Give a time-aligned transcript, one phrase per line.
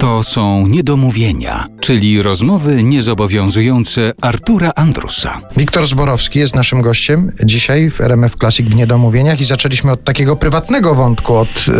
[0.00, 5.40] To są niedomówienia, czyli rozmowy niezobowiązujące Artura Andrusa.
[5.56, 10.36] Wiktor Zborowski jest naszym gościem dzisiaj w RMF Classic w Niedomówieniach i zaczęliśmy od takiego
[10.36, 11.72] prywatnego wątku, od y,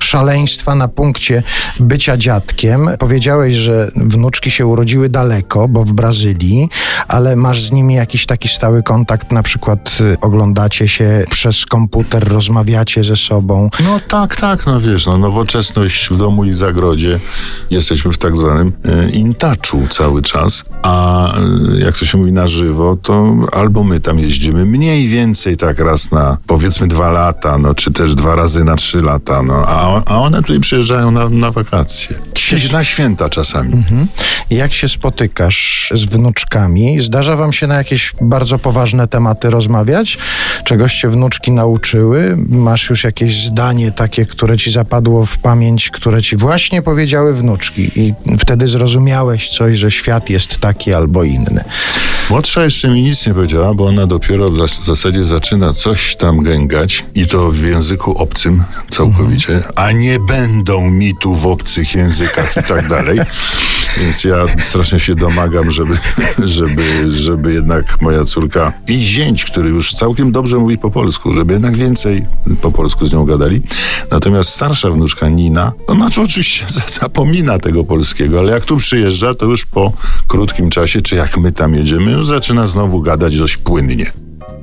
[0.00, 1.42] szaleństwa na punkcie
[1.80, 2.90] bycia dziadkiem.
[2.98, 6.68] Powiedziałeś, że wnuczki się urodziły daleko, bo w Brazylii,
[7.12, 12.28] ale masz z nimi jakiś taki stały kontakt, na przykład y, oglądacie się przez komputer,
[12.28, 13.70] rozmawiacie ze sobą.
[13.84, 17.20] No tak, tak, no wiesz, no nowoczesność w domu i zagrodzie.
[17.70, 21.40] Jesteśmy w tak zwanym e, intaczu cały czas, a e,
[21.78, 26.10] jak to się mówi na żywo, to albo my tam jeździmy mniej więcej tak raz
[26.10, 30.18] na powiedzmy dwa lata, no czy też dwa razy na trzy lata, no a, a
[30.18, 32.16] one tutaj przyjeżdżają na, na wakacje.
[32.52, 33.74] Kiedyś na święta czasami.
[33.74, 34.06] Mhm.
[34.50, 37.00] Jak się spotykasz z wnuczkami?
[37.00, 40.18] Zdarza wam się na jakieś bardzo poważne tematy rozmawiać?
[40.64, 42.36] Czegoś się wnuczki nauczyły?
[42.48, 47.90] Masz już jakieś zdanie takie, które ci zapadło w pamięć, które ci właśnie powiedziały wnuczki
[47.96, 51.64] i wtedy zrozumiałeś coś, że świat jest taki albo inny.
[52.30, 56.42] Młodsza jeszcze mi nic nie powiedziała, bo ona dopiero w zas- zasadzie zaczyna coś tam
[56.42, 62.56] gęgać i to w języku obcym całkowicie, a nie będą mi tu w obcych językach
[62.56, 63.18] i tak dalej.
[64.00, 65.94] Więc ja strasznie się domagam, żeby,
[66.44, 71.52] żeby, żeby jednak moja córka i zięć, który już całkiem dobrze mówi po polsku, żeby
[71.52, 72.26] jednak więcej
[72.62, 73.62] po polsku z nią gadali.
[74.10, 79.46] Natomiast starsza wnuczka Nina, ona oczywiście za- zapomina tego polskiego, ale jak tu przyjeżdża, to
[79.46, 79.92] już po
[80.28, 84.12] krótkim czasie, czy jak my tam jedziemy, zaczyna znowu gadać dość płynnie.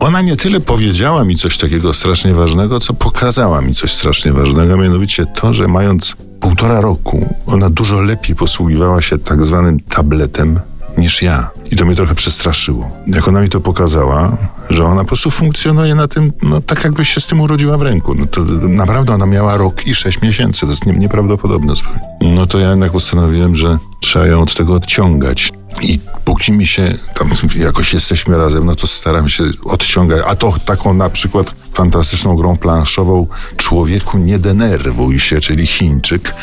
[0.00, 4.76] Ona nie tyle powiedziała mi coś takiego strasznie ważnego, co pokazała mi coś strasznie ważnego,
[4.76, 10.60] mianowicie to, że mając półtora roku, ona dużo lepiej posługiwała się tak zwanym tabletem
[10.98, 11.50] niż ja.
[11.70, 12.90] I to mnie trochę przestraszyło.
[13.06, 14.36] Jak ona mi to pokazała,
[14.70, 17.82] że ona po prostu funkcjonuje na tym, no tak jakby się z tym urodziła w
[17.82, 18.14] ręku.
[18.14, 20.60] No to naprawdę ona miała rok i sześć miesięcy.
[20.60, 21.74] To jest nie, nieprawdopodobne.
[22.20, 25.52] No to ja jednak postanowiłem, że trzeba ją od tego odciągać.
[25.82, 30.22] I póki mi się tam jakoś jesteśmy razem, no to staram się odciągać.
[30.26, 33.26] A to taką na przykład fantastyczną grą planszową
[33.56, 36.34] Człowieku nie denerwuj się, czyli Chińczyk,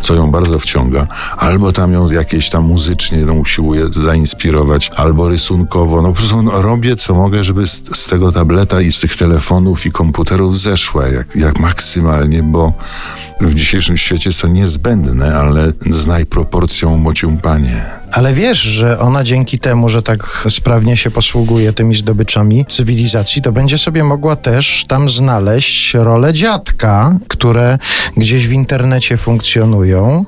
[0.00, 1.06] co ją bardzo wciąga.
[1.36, 6.02] Albo tam ją jakieś tam muzycznie ją usiłuję zainspirować, albo rysunkowo.
[6.02, 9.16] No po prostu no, robię co mogę, żeby z, z tego tableta i z tych
[9.16, 12.72] telefonów i komputerów zeszła jak, jak maksymalnie, bo
[13.40, 17.84] w dzisiejszym świecie jest to niezbędne, ale znaj proporcją mociąpanie.
[18.12, 23.52] Ale wiesz, że ona dzięki temu, że tak sprawnie się posługuje tymi zdobyczami cywilizacji, to
[23.52, 27.78] będzie sobie mogła też tam znaleźć rolę dziadka, które
[28.16, 30.24] gdzieś w internecie funkcjonują.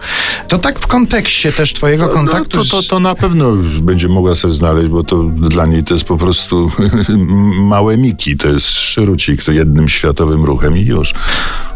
[0.48, 4.34] To tak w kontekście też twojego kontaktu No, to, to, to na pewno będzie mogła
[4.34, 6.70] sobie znaleźć, bo to dla niej to jest po prostu
[7.74, 11.14] małe miki, to jest szrucik, to jednym światowym ruchem i już.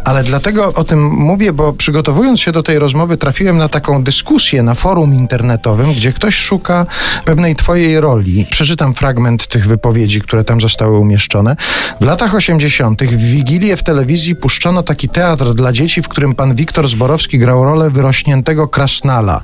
[0.06, 4.62] Ale dlatego o tym mówię, bo przygotowując się do tej rozmowy, trafiłem na taką dyskusję
[4.62, 6.87] na forum internetowym, gdzie ktoś szuka
[7.25, 8.47] pewnej twojej roli.
[8.50, 11.56] Przeczytam fragment tych wypowiedzi, które tam zostały umieszczone.
[12.00, 13.05] W latach 80.
[13.05, 17.65] w Wigilię w telewizji puszczono taki teatr dla dzieci, w którym pan Wiktor Zborowski grał
[17.65, 19.41] rolę wyrośniętego krasnala.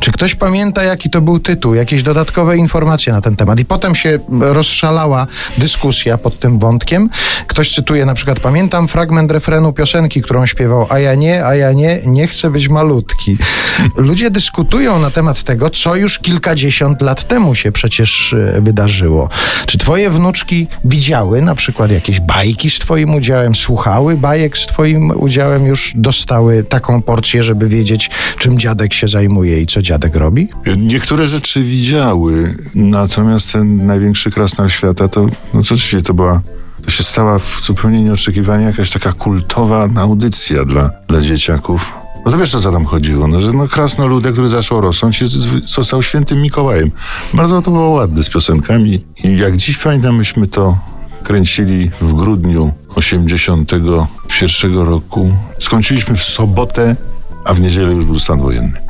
[0.00, 1.74] Czy ktoś pamięta, jaki to był tytuł?
[1.74, 3.60] Jakieś dodatkowe informacje na ten temat?
[3.60, 5.26] I potem się rozszalała
[5.58, 7.10] dyskusja pod tym wątkiem.
[7.46, 11.72] Ktoś cytuje na przykład, pamiętam fragment refrenu piosenki, którą śpiewał, a ja nie, a ja
[11.72, 13.36] nie, nie chcę być malutki.
[13.96, 19.28] Ludzie dyskutują na temat tego, co już kilkadziesiąt lat temu się przecież e, wydarzyło.
[19.66, 25.10] Czy twoje wnuczki widziały na przykład jakieś bajki z twoim udziałem, słuchały bajek z twoim
[25.10, 30.48] udziałem, już dostały taką porcję, żeby wiedzieć, czym dziadek się zajmuje i co dziadek robi?
[30.76, 36.40] Niektóre rzeczy widziały, natomiast ten największy krasnal świata to, no co to była,
[36.84, 41.92] to się stała w zupełnie nieoczekiwanie jakaś taka kultowa audycja dla, dla dzieciaków.
[42.24, 45.34] No to wiesz, o co tam chodziło, no, że no krasnoludek, który zaczął rosnąć, jest,
[45.64, 46.90] został świętym Mikołajem.
[47.34, 50.78] Bardzo to było ładne z piosenkami i jak dziś pamiętam, myśmy to
[51.22, 55.32] kręcili w grudniu 81 roku.
[55.58, 56.96] Skończyliśmy w sobotę,
[57.44, 58.80] a w niedzielę już był stan wojenny.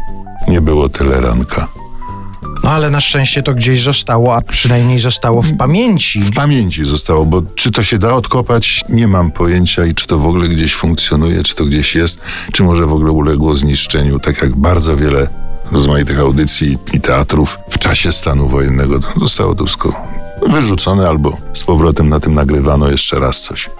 [0.49, 1.69] Nie było teleranka.
[2.65, 6.21] No ale na szczęście to gdzieś zostało, a przynajmniej zostało w pamięci.
[6.21, 10.19] w pamięci zostało, bo czy to się da odkopać, nie mam pojęcia i czy to
[10.19, 12.21] w ogóle gdzieś funkcjonuje, czy to gdzieś jest,
[12.53, 15.29] czy może w ogóle uległo zniszczeniu, tak jak bardzo wiele
[15.73, 20.13] rozmaitych audycji i teatrów w czasie stanu wojennego zostało wszystko
[20.49, 23.71] wyrzucone albo z powrotem na tym nagrywano jeszcze raz coś.